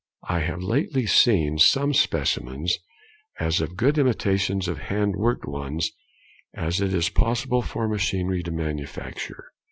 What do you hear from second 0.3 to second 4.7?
have lately seen some specimens of as good imitations